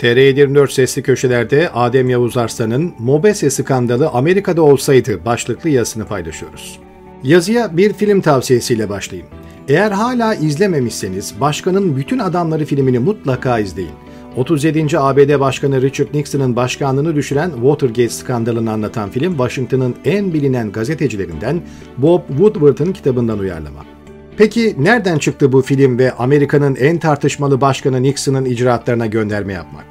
TR24 0.00 0.72
sesli 0.72 1.02
köşelerde 1.02 1.70
Adem 1.70 2.10
Yavuz 2.10 2.36
Arslan'ın 2.36 2.94
Mobese 2.98 3.50
skandalı 3.50 4.08
Amerika'da 4.08 4.62
olsaydı 4.62 5.24
başlıklı 5.24 5.70
yazısını 5.70 6.04
paylaşıyoruz. 6.04 6.78
Yazıya 7.22 7.76
bir 7.76 7.92
film 7.92 8.20
tavsiyesiyle 8.20 8.88
başlayayım. 8.88 9.30
Eğer 9.68 9.90
hala 9.90 10.34
izlememişseniz 10.34 11.34
Başkanın 11.40 11.96
Bütün 11.96 12.18
Adamları 12.18 12.64
filmini 12.64 12.98
mutlaka 12.98 13.58
izleyin. 13.58 13.90
37. 14.36 14.98
ABD 14.98 15.40
Başkanı 15.40 15.82
Richard 15.82 16.14
Nixon'ın 16.14 16.56
başkanlığını 16.56 17.16
düşüren 17.16 17.50
Watergate 17.50 18.08
skandalını 18.08 18.72
anlatan 18.72 19.10
film 19.10 19.30
Washington'ın 19.30 19.94
en 20.04 20.32
bilinen 20.32 20.72
gazetecilerinden 20.72 21.62
Bob 21.98 22.22
Woodward'ın 22.28 22.92
kitabından 22.92 23.38
uyarlama. 23.38 23.99
Peki 24.40 24.76
nereden 24.78 25.18
çıktı 25.18 25.52
bu 25.52 25.62
film 25.62 25.98
ve 25.98 26.12
Amerika'nın 26.12 26.76
en 26.76 26.98
tartışmalı 26.98 27.60
başkanı 27.60 28.02
Nixon'ın 28.02 28.44
icraatlarına 28.44 29.06
gönderme 29.06 29.52
yapmak? 29.52 29.84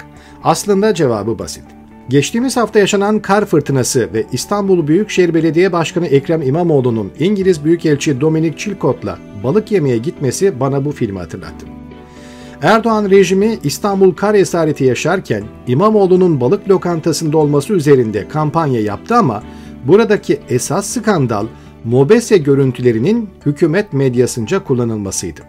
Aslında 0.44 0.94
cevabı 0.94 1.38
basit. 1.38 1.64
Geçtiğimiz 2.08 2.56
hafta 2.56 2.78
yaşanan 2.78 3.18
kar 3.18 3.44
fırtınası 3.44 4.08
ve 4.14 4.24
İstanbul 4.32 4.86
Büyükşehir 4.86 5.34
Belediye 5.34 5.72
Başkanı 5.72 6.06
Ekrem 6.06 6.42
İmamoğlu'nun 6.42 7.12
İngiliz 7.18 7.64
Büyükelçi 7.64 8.20
Dominic 8.20 8.56
Chilcott'la 8.56 9.18
balık 9.44 9.72
yemeye 9.72 9.98
gitmesi 9.98 10.60
bana 10.60 10.84
bu 10.84 10.92
filmi 10.92 11.18
hatırlattı. 11.18 11.66
Erdoğan 12.62 13.10
rejimi 13.10 13.58
İstanbul 13.64 14.14
kar 14.14 14.34
esareti 14.34 14.84
yaşarken 14.84 15.44
İmamoğlu'nun 15.66 16.40
balık 16.40 16.68
lokantasında 16.68 17.38
olması 17.38 17.72
üzerinde 17.72 18.28
kampanya 18.28 18.80
yaptı 18.80 19.16
ama 19.16 19.42
buradaki 19.84 20.40
esas 20.48 20.86
skandal 20.86 21.46
Mobese 21.84 22.38
görüntülerinin 22.38 23.30
hükümet 23.46 23.92
medyasınca 23.92 24.64
kullanılmasıydı. 24.64 25.40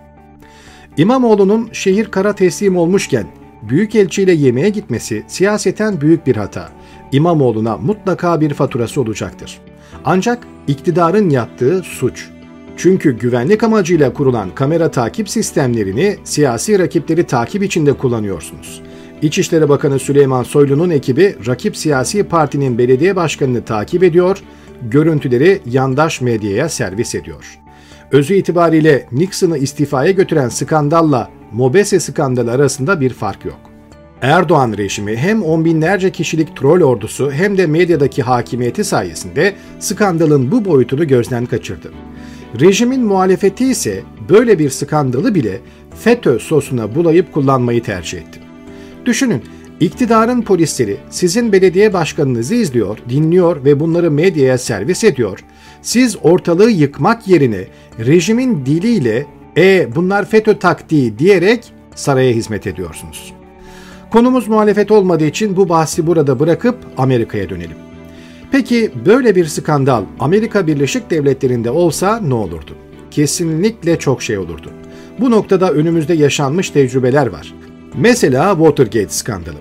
İmamoğlu'nun 0.98 1.70
şehir 1.72 2.06
kara 2.06 2.36
teslim 2.36 2.78
olmuşken 2.78 3.28
Büyükelçiyle 3.70 4.32
yemeğe 4.32 4.70
gitmesi 4.70 5.24
siyaseten 5.28 6.02
büyük 6.02 6.28
bir 6.28 6.36
hata. 6.36 6.70
İmamoğlu'na 7.12 7.78
mutlaka 7.78 8.42
bir 8.42 8.54
faturası 8.54 9.02
olacaktır. 9.02 9.60
Ancak 10.06 10.48
iktidarın 10.68 11.30
yaptığı 11.30 11.82
suç. 11.84 12.30
Çünkü 12.78 13.18
güvenlik 13.18 13.64
amacıyla 13.64 14.14
kurulan 14.14 14.56
kamera 14.56 14.92
takip 14.92 15.30
sistemlerini 15.30 16.18
siyasi 16.24 16.80
rakipleri 16.80 17.24
takip 17.24 17.64
içinde 17.64 17.94
kullanıyorsunuz. 17.94 18.82
İçişleri 19.22 19.70
Bakanı 19.70 20.00
Süleyman 20.00 20.44
Soylu'nun 20.44 20.90
ekibi 20.90 21.36
rakip 21.48 21.78
siyasi 21.78 22.24
partinin 22.24 22.78
belediye 22.78 23.16
başkanını 23.16 23.66
takip 23.66 24.04
ediyor, 24.04 24.44
görüntüleri 24.82 25.62
yandaş 25.66 26.22
medyaya 26.22 26.70
servis 26.70 27.16
ediyor. 27.16 27.60
Özü 28.12 28.34
itibariyle 28.34 29.08
Nixon'ı 29.12 29.58
istifaya 29.58 30.12
götüren 30.12 30.50
skandalla 30.50 31.30
Mobese 31.52 32.00
skandalı 32.00 32.52
arasında 32.52 33.02
bir 33.02 33.10
fark 33.10 33.46
yok. 33.46 33.60
Erdoğan 34.22 34.74
rejimi 34.78 35.18
hem 35.18 35.44
on 35.44 35.66
binlerce 35.66 36.12
kişilik 36.12 36.58
troll 36.58 36.82
ordusu 36.82 37.32
hem 37.32 37.58
de 37.58 37.68
medyadaki 37.68 38.24
hakimiyeti 38.24 38.84
sayesinde 38.84 39.54
skandalın 39.80 40.52
bu 40.52 40.66
boyutunu 40.66 41.08
gözden 41.08 41.46
kaçırdı. 41.46 41.92
Rejimin 42.60 43.04
muhalefeti 43.06 43.66
ise 43.66 44.04
böyle 44.30 44.60
bir 44.60 44.70
skandalı 44.70 45.36
bile 45.36 45.60
FETÖ 45.96 46.40
sosuna 46.40 46.96
bulayıp 46.96 47.34
kullanmayı 47.34 47.84
tercih 47.84 48.18
etti. 48.18 48.51
Düşünün, 49.06 49.42
iktidarın 49.80 50.42
polisleri 50.42 50.98
sizin 51.10 51.52
belediye 51.52 51.94
başkanınızı 51.94 52.56
izliyor, 52.56 52.98
dinliyor 53.10 53.66
ve 53.66 53.80
bunları 53.80 54.12
medyaya 54.12 54.58
servis 54.58 55.04
ediyor. 55.04 55.40
Siz 55.82 56.18
ortalığı 56.24 56.72
yıkmak 56.72 57.28
yerine 57.28 57.68
rejimin 58.06 58.66
diliyle 58.66 59.26
e 59.58 59.96
bunlar 59.96 60.26
FETÖ 60.26 60.60
taktiği 60.60 61.20
diyerek 61.20 61.74
saraya 61.96 62.32
hizmet 62.32 62.68
ediyorsunuz. 62.68 63.34
Konumuz 64.12 64.48
muhalefet 64.48 64.92
olmadığı 64.92 65.26
için 65.26 65.58
bu 65.58 65.70
bahsi 65.70 66.08
burada 66.08 66.40
bırakıp 66.40 66.78
Amerika'ya 66.98 67.50
dönelim. 67.50 67.78
Peki 68.52 68.92
böyle 69.06 69.36
bir 69.36 69.46
skandal 69.46 70.04
Amerika 70.20 70.68
Birleşik 70.68 71.10
Devletleri'nde 71.10 71.72
olsa 71.72 72.20
ne 72.20 72.34
olurdu? 72.34 72.76
Kesinlikle 73.12 74.00
çok 74.00 74.22
şey 74.22 74.38
olurdu. 74.38 74.72
Bu 75.20 75.32
noktada 75.32 75.72
önümüzde 75.72 76.14
yaşanmış 76.14 76.70
tecrübeler 76.70 77.28
var. 77.28 77.54
Mesela 77.96 78.52
Watergate 78.52 79.10
skandalı. 79.10 79.58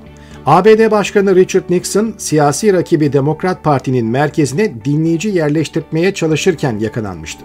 ABD 0.47 0.91
Başkanı 0.91 1.37
Richard 1.37 1.71
Nixon 1.71 2.15
siyasi 2.19 2.73
rakibi 2.73 3.13
Demokrat 3.13 3.65
Parti'nin 3.65 4.07
merkezine 4.07 4.85
dinleyici 4.85 5.29
yerleştirmeye 5.29 6.15
çalışırken 6.15 6.79
yakalanmıştı. 6.79 7.45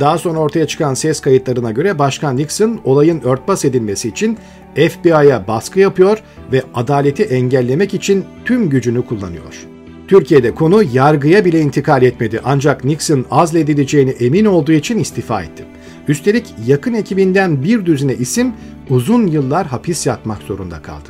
Daha 0.00 0.18
sonra 0.18 0.38
ortaya 0.38 0.66
çıkan 0.66 0.94
ses 0.94 1.20
kayıtlarına 1.20 1.70
göre 1.70 1.98
Başkan 1.98 2.36
Nixon 2.36 2.80
olayın 2.84 3.20
örtbas 3.20 3.64
edilmesi 3.64 4.08
için 4.08 4.38
FBI'ya 4.74 5.44
baskı 5.48 5.80
yapıyor 5.80 6.22
ve 6.52 6.62
adaleti 6.74 7.22
engellemek 7.22 7.94
için 7.94 8.24
tüm 8.44 8.70
gücünü 8.70 9.06
kullanıyor. 9.06 9.66
Türkiye'de 10.08 10.54
konu 10.54 10.82
yargıya 10.82 11.44
bile 11.44 11.60
intikal 11.60 12.02
etmedi 12.02 12.40
ancak 12.44 12.84
Nixon 12.84 13.26
azledileceğine 13.30 14.10
emin 14.10 14.44
olduğu 14.44 14.72
için 14.72 14.98
istifa 14.98 15.42
etti. 15.42 15.64
Üstelik 16.08 16.54
yakın 16.66 16.94
ekibinden 16.94 17.62
bir 17.62 17.86
düzine 17.86 18.14
isim 18.14 18.52
uzun 18.90 19.26
yıllar 19.26 19.66
hapis 19.66 20.06
yatmak 20.06 20.42
zorunda 20.42 20.82
kaldı. 20.82 21.08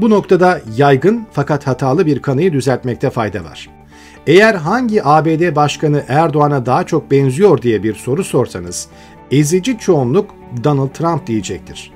Bu 0.00 0.10
noktada 0.10 0.60
yaygın 0.76 1.26
fakat 1.32 1.66
hatalı 1.66 2.06
bir 2.06 2.22
kanıyı 2.22 2.52
düzeltmekte 2.52 3.10
fayda 3.10 3.44
var. 3.44 3.70
Eğer 4.26 4.54
hangi 4.54 5.04
ABD 5.04 5.56
başkanı 5.56 6.04
Erdoğan'a 6.08 6.66
daha 6.66 6.86
çok 6.86 7.10
benziyor 7.10 7.62
diye 7.62 7.82
bir 7.82 7.94
soru 7.94 8.24
sorsanız, 8.24 8.88
ezici 9.30 9.78
çoğunluk 9.78 10.30
Donald 10.64 10.88
Trump 10.88 11.26
diyecektir. 11.26 11.92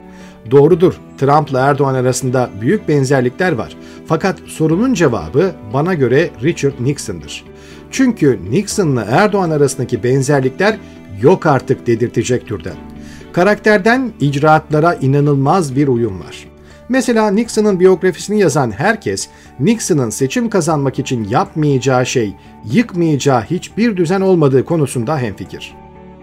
Doğrudur, 0.51 1.01
Trump'la 1.19 1.61
Erdoğan 1.61 1.95
arasında 1.95 2.51
büyük 2.61 2.89
benzerlikler 2.89 3.53
var. 3.53 3.77
Fakat 4.07 4.39
sorunun 4.47 4.95
cevabı 4.95 5.53
bana 5.73 5.95
göre 5.95 6.31
Richard 6.43 6.75
Nixon'dır. 6.81 7.45
Çünkü 7.91 8.39
Nixon'la 8.51 9.05
Erdoğan 9.05 9.51
arasındaki 9.51 10.03
benzerlikler 10.03 10.79
yok 11.23 11.47
artık 11.47 11.87
dedirtecek 11.87 12.47
türden. 12.47 12.77
Karakterden 13.33 14.13
icraatlara 14.21 14.95
inanılmaz 14.95 15.77
bir 15.77 15.89
uyum 15.89 16.21
var. 16.21 16.49
Mesela 16.89 17.31
Nixon'ın 17.31 17.81
biyografisini 17.81 18.41
yazan 18.41 18.71
herkes 18.71 19.29
Nixon'ın 19.61 20.11
seçim 20.11 20.51
kazanmak 20.51 20.99
için 20.99 21.25
yapmayacağı 21.25 22.07
şey, 22.07 22.35
yıkmayacağı 22.73 23.43
hiçbir 23.43 23.97
düzen 23.97 24.21
olmadığı 24.21 24.65
konusunda 24.65 25.19
hemfikir. 25.19 25.75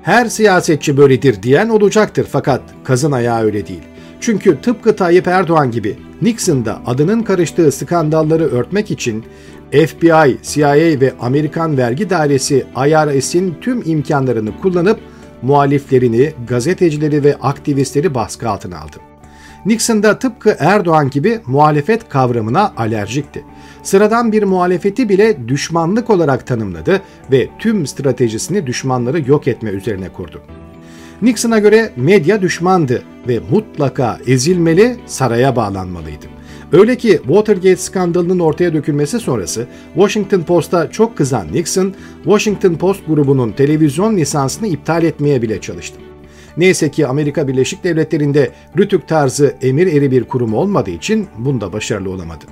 Her 0.04 0.26
siyasetçi 0.26 0.98
böyledir 0.98 1.44
diyen 1.44 1.70
olacaktır 1.70 2.28
fakat 2.32 2.62
kazın 2.84 3.12
ayağı 3.12 3.44
öyle 3.44 3.68
değil. 3.68 3.84
Çünkü 4.20 4.62
tıpkı 4.62 4.96
Tayyip 4.96 5.28
Erdoğan 5.28 5.72
gibi 5.72 5.98
Nixon 6.22 6.66
da 6.66 6.82
adının 6.86 7.24
karıştığı 7.24 7.72
skandalları 7.72 8.44
örtmek 8.44 8.92
için 8.92 9.24
FBI, 9.72 10.38
CIA 10.44 11.02
ve 11.02 11.14
Amerikan 11.22 11.78
Vergi 11.78 12.10
Dairesi 12.10 12.66
IRS'in 12.88 13.56
tüm 13.62 13.84
imkanlarını 13.86 14.58
kullanıp 14.62 15.00
muhaliflerini, 15.42 16.34
gazetecileri 16.48 17.24
ve 17.24 17.36
aktivistleri 17.36 18.16
baskı 18.16 18.50
altına 18.50 18.80
aldı. 18.80 18.98
Nixon 19.66 20.04
da 20.04 20.20
tıpkı 20.20 20.56
Erdoğan 20.60 21.10
gibi 21.10 21.40
muhalefet 21.46 22.10
kavramına 22.10 22.74
alerjikti. 22.78 23.44
Sıradan 23.84 24.32
bir 24.32 24.44
muhalefeti 24.44 25.10
bile 25.10 25.48
düşmanlık 25.48 26.10
olarak 26.10 26.48
tanımladı 26.48 27.02
ve 27.32 27.48
tüm 27.60 27.88
stratejisini 27.88 28.68
düşmanları 28.68 29.30
yok 29.30 29.48
etme 29.48 29.70
üzerine 29.70 30.10
kurdu. 30.10 30.42
Nixon'a 31.22 31.60
göre 31.60 31.92
medya 31.96 32.42
düşmandı 32.42 33.04
ve 33.28 33.40
mutlaka 33.52 34.20
ezilmeli, 34.28 34.98
saraya 35.06 35.56
bağlanmalıydı. 35.56 36.37
Öyle 36.72 36.98
ki 36.98 37.20
Watergate 37.24 37.76
skandalının 37.76 38.40
ortaya 38.40 38.74
dökülmesi 38.74 39.20
sonrası 39.20 39.68
Washington 39.94 40.42
Post'a 40.42 40.92
çok 40.92 41.18
kızan 41.18 41.48
Nixon, 41.54 41.94
Washington 42.24 42.76
Post 42.76 43.08
grubunun 43.08 43.52
televizyon 43.52 44.18
lisansını 44.18 44.68
iptal 44.68 45.04
etmeye 45.04 45.42
bile 45.42 45.62
çalıştı. 45.62 46.00
Neyse 46.58 46.92
ki 46.92 47.08
Amerika 47.08 47.48
Birleşik 47.48 47.84
Devletleri'nde 47.84 48.52
Rütük 48.78 49.08
tarzı 49.08 49.56
emir 49.62 49.88
eri 49.88 50.12
bir 50.12 50.24
kurum 50.24 50.54
olmadığı 50.54 50.92
için 50.92 51.28
bunda 51.38 51.74
başarılı 51.74 52.10
olamadı. 52.10 52.46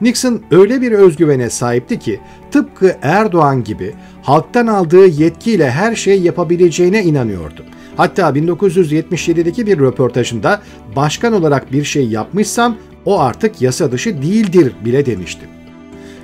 Nixon 0.00 0.42
öyle 0.50 0.80
bir 0.80 0.92
özgüvene 0.92 1.50
sahipti 1.50 1.98
ki 1.98 2.20
tıpkı 2.50 2.96
Erdoğan 3.02 3.64
gibi 3.64 3.94
halktan 4.22 4.66
aldığı 4.66 5.06
yetkiyle 5.06 5.70
her 5.70 5.96
şey 5.96 6.22
yapabileceğine 6.22 7.04
inanıyordu. 7.04 7.64
Hatta 7.96 8.30
1977'deki 8.30 9.66
bir 9.66 9.78
röportajında 9.78 10.62
başkan 10.96 11.32
olarak 11.32 11.72
bir 11.72 11.84
şey 11.84 12.08
yapmışsam 12.08 12.76
o 13.06 13.20
artık 13.20 13.62
yasa 13.62 13.92
dışı 13.92 14.22
değildir 14.22 14.72
bile 14.84 15.06
demişti. 15.06 15.48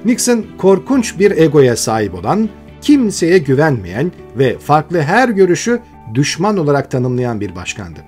Nixon 0.05 0.45
korkunç 0.59 1.19
bir 1.19 1.31
egoya 1.31 1.77
sahip 1.77 2.15
olan, 2.15 2.49
kimseye 2.81 3.39
güvenmeyen 3.39 4.13
ve 4.39 4.59
farklı 4.59 5.03
her 5.03 5.29
görüşü 5.29 5.81
düşman 6.15 6.57
olarak 6.57 6.91
tanımlayan 6.91 7.41
bir 7.41 7.55
başkandı. 7.55 8.01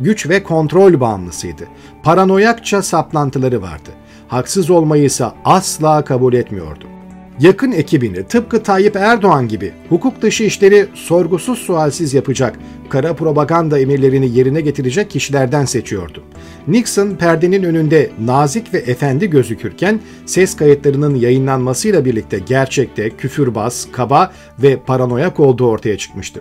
Güç 0.00 0.28
ve 0.28 0.42
kontrol 0.42 1.00
bağımlısıydı. 1.00 1.64
Paranoyakça 2.02 2.82
saplantıları 2.82 3.62
vardı. 3.62 3.90
Haksız 4.28 4.70
olmayı 4.70 5.04
ise 5.04 5.26
asla 5.44 6.04
kabul 6.04 6.34
etmiyordu. 6.34 6.93
Yakın 7.40 7.72
ekibini 7.72 8.24
tıpkı 8.24 8.62
Tayyip 8.62 8.96
Erdoğan 8.96 9.48
gibi 9.48 9.72
hukuk 9.88 10.22
dışı 10.22 10.44
işleri 10.44 10.86
sorgusuz 10.94 11.58
sualsiz 11.58 12.14
yapacak, 12.14 12.58
kara 12.88 13.14
propaganda 13.14 13.78
emirlerini 13.78 14.36
yerine 14.36 14.60
getirecek 14.60 15.10
kişilerden 15.10 15.64
seçiyordu. 15.64 16.22
Nixon 16.68 17.10
perdenin 17.10 17.62
önünde 17.62 18.10
nazik 18.20 18.74
ve 18.74 18.78
efendi 18.78 19.30
gözükürken 19.30 20.00
ses 20.26 20.56
kayıtlarının 20.56 21.14
yayınlanmasıyla 21.14 22.04
birlikte 22.04 22.38
gerçekte 22.38 23.10
küfürbaz, 23.10 23.86
kaba 23.92 24.32
ve 24.62 24.76
paranoyak 24.76 25.40
olduğu 25.40 25.66
ortaya 25.66 25.98
çıkmıştı. 25.98 26.40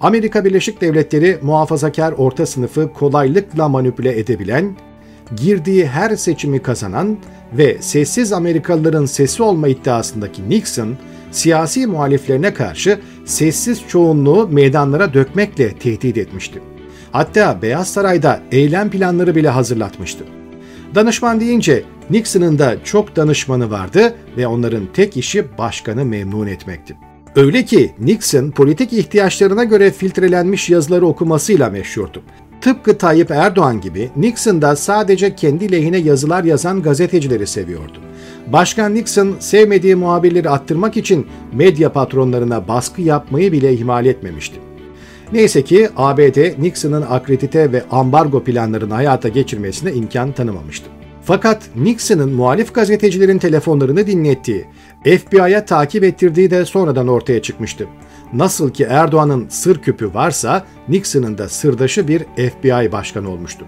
Amerika 0.00 0.44
Birleşik 0.44 0.80
Devletleri 0.80 1.38
muhafazakar 1.42 2.12
orta 2.12 2.46
sınıfı 2.46 2.92
kolaylıkla 2.92 3.68
manipüle 3.68 4.18
edebilen, 4.18 4.76
girdiği 5.36 5.86
her 5.86 6.16
seçimi 6.16 6.62
kazanan 6.62 7.16
ve 7.52 7.76
sessiz 7.80 8.32
Amerikalıların 8.32 9.06
sesi 9.06 9.42
olma 9.42 9.68
iddiasındaki 9.68 10.50
Nixon, 10.50 10.96
siyasi 11.30 11.86
muhaliflerine 11.86 12.54
karşı 12.54 13.00
sessiz 13.24 13.82
çoğunluğu 13.88 14.48
meydanlara 14.48 15.14
dökmekle 15.14 15.72
tehdit 15.72 16.18
etmişti. 16.18 16.62
Hatta 17.12 17.62
Beyaz 17.62 17.88
Saray'da 17.88 18.40
eylem 18.52 18.90
planları 18.90 19.34
bile 19.34 19.48
hazırlatmıştı. 19.48 20.24
Danışman 20.94 21.40
deyince 21.40 21.82
Nixon'ın 22.10 22.58
da 22.58 22.84
çok 22.84 23.16
danışmanı 23.16 23.70
vardı 23.70 24.14
ve 24.36 24.46
onların 24.46 24.88
tek 24.94 25.16
işi 25.16 25.58
başkanı 25.58 26.04
memnun 26.04 26.46
etmekti. 26.46 26.96
Öyle 27.36 27.64
ki 27.64 27.92
Nixon 27.98 28.50
politik 28.50 28.92
ihtiyaçlarına 28.92 29.64
göre 29.64 29.90
filtrelenmiş 29.90 30.70
yazıları 30.70 31.06
okumasıyla 31.06 31.70
meşhurdu. 31.70 32.22
Tıpkı 32.66 32.98
Tayyip 32.98 33.30
Erdoğan 33.30 33.80
gibi 33.80 34.10
Nixon 34.16 34.62
da 34.62 34.76
sadece 34.76 35.34
kendi 35.34 35.72
lehine 35.72 35.96
yazılar 35.96 36.44
yazan 36.44 36.82
gazetecileri 36.82 37.46
seviyordu. 37.46 37.98
Başkan 38.46 38.94
Nixon 38.94 39.36
sevmediği 39.38 39.94
muhabirleri 39.94 40.50
attırmak 40.50 40.96
için 40.96 41.26
medya 41.52 41.92
patronlarına 41.92 42.68
baskı 42.68 43.02
yapmayı 43.02 43.52
bile 43.52 43.72
ihmal 43.72 44.06
etmemişti. 44.06 44.56
Neyse 45.32 45.62
ki 45.62 45.88
ABD 45.96 46.62
Nixon'ın 46.62 47.02
akredite 47.02 47.72
ve 47.72 47.82
ambargo 47.90 48.44
planlarını 48.44 48.94
hayata 48.94 49.28
geçirmesine 49.28 49.92
imkan 49.92 50.32
tanımamıştı. 50.32 50.86
Fakat 51.22 51.62
Nixon'ın 51.76 52.32
muhalif 52.32 52.74
gazetecilerin 52.74 53.38
telefonlarını 53.38 54.06
dinlettiği, 54.06 54.64
FBI'ya 55.04 55.64
takip 55.64 56.04
ettirdiği 56.04 56.50
de 56.50 56.64
sonradan 56.64 57.08
ortaya 57.08 57.42
çıkmıştı. 57.42 57.86
Nasıl 58.32 58.70
ki 58.70 58.84
Erdoğan'ın 58.84 59.46
sır 59.48 59.78
küpü 59.78 60.14
varsa 60.14 60.66
Nixon'ın 60.88 61.38
da 61.38 61.48
sırdaşı 61.48 62.08
bir 62.08 62.18
FBI 62.20 62.92
başkanı 62.92 63.30
olmuştu. 63.30 63.66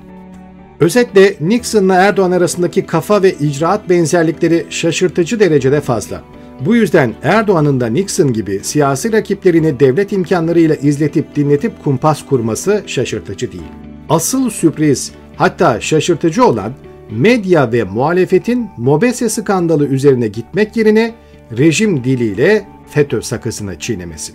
Özetle 0.81 1.35
Nixon'la 1.41 1.95
Erdoğan 1.95 2.31
arasındaki 2.31 2.87
kafa 2.87 3.23
ve 3.23 3.33
icraat 3.33 3.89
benzerlikleri 3.89 4.67
şaşırtıcı 4.71 5.41
derecede 5.41 5.81
fazla. 5.81 6.23
Bu 6.61 6.77
yüzden 6.77 7.15
Erdoğan'ın 7.23 7.81
da 7.81 7.87
Nixon 7.87 8.33
gibi 8.33 8.61
siyasi 8.63 9.13
rakiplerini 9.13 9.81
devlet 9.81 10.13
imkanlarıyla 10.13 10.75
izletip 10.75 11.37
dinletip 11.37 11.85
kumpas 11.85 12.27
kurması 12.27 12.83
şaşırtıcı 12.87 13.53
değil. 13.53 13.63
Asıl 14.09 14.51
sürpriz 14.51 15.13
hatta 15.37 15.81
şaşırtıcı 15.81 16.45
olan 16.45 16.73
medya 17.11 17.73
ve 17.73 17.85
muhalefetin 17.85 18.69
Mobese 18.77 19.29
skandalı 19.29 19.87
üzerine 19.87 20.29
gitmek 20.29 20.77
yerine 20.77 21.15
rejim 21.59 22.05
diliyle 22.05 22.67
FETÖ 22.91 23.23
sakızını 23.23 23.79
çiğnemesi. 23.79 24.33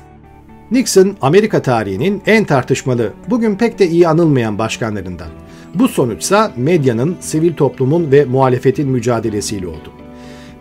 Nixon, 0.73 1.15
Amerika 1.21 1.61
tarihinin 1.61 2.21
en 2.25 2.45
tartışmalı, 2.45 3.13
bugün 3.29 3.55
pek 3.55 3.79
de 3.79 3.87
iyi 3.89 4.07
anılmayan 4.07 4.59
başkanlarından. 4.59 5.27
Bu 5.75 5.87
sonuçsa 5.87 6.51
medyanın, 6.57 7.15
sivil 7.19 7.53
toplumun 7.53 8.11
ve 8.11 8.25
muhalefetin 8.25 8.89
mücadelesiyle 8.89 9.67
oldu. 9.67 9.91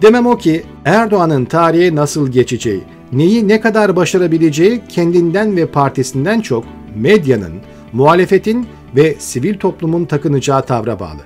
Demem 0.03 0.27
o 0.27 0.37
ki 0.37 0.63
Erdoğan'ın 0.85 1.45
tarihe 1.45 1.95
nasıl 1.95 2.29
geçeceği, 2.29 2.83
neyi 3.13 3.49
ne 3.49 3.61
kadar 3.61 3.97
başarabileceği 3.97 4.83
kendinden 4.89 5.57
ve 5.57 5.67
partisinden 5.67 6.41
çok 6.41 6.65
medyanın, 6.97 7.55
muhalefetin 7.93 8.67
ve 8.97 9.17
sivil 9.19 9.59
toplumun 9.59 10.05
takınacağı 10.05 10.67
tavra 10.67 11.01
bağlı. 11.01 11.23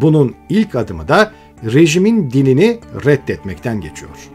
Bunun 0.00 0.34
ilk 0.48 0.74
adımı 0.74 1.08
da 1.08 1.32
rejimin 1.64 2.30
dilini 2.30 2.78
reddetmekten 3.04 3.80
geçiyor. 3.80 4.31